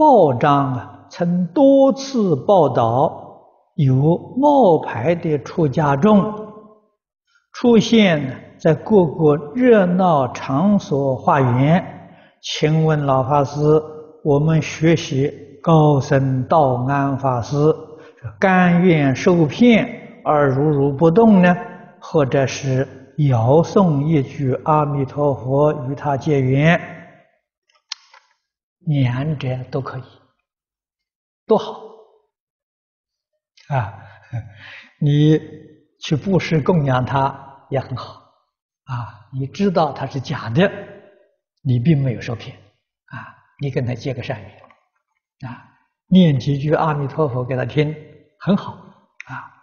[0.00, 3.22] 报章啊，曾多次报道
[3.74, 6.24] 有冒牌的出家众
[7.52, 11.84] 出现在各个热闹场所化缘。
[12.40, 13.60] 请问老法师，
[14.24, 15.30] 我们学习
[15.62, 17.56] 高僧道安法师，
[18.38, 19.86] 甘愿受骗
[20.24, 21.54] 而如如不动呢，
[22.00, 22.88] 或者是
[23.28, 26.80] 谣诵一句阿弥陀佛与他结缘？
[28.98, 30.02] 两者都可以，
[31.46, 31.80] 多好
[33.68, 34.02] 啊！
[35.00, 35.38] 你
[36.00, 38.20] 去布施供养他也很好
[38.84, 39.28] 啊！
[39.32, 40.70] 你知道他是假的，
[41.62, 42.56] 你并没有受骗
[43.06, 43.36] 啊！
[43.60, 44.62] 你跟他结个善缘
[45.46, 45.64] 啊，
[46.08, 47.94] 念几句阿弥陀佛给他听，
[48.38, 48.72] 很好
[49.26, 49.59] 啊。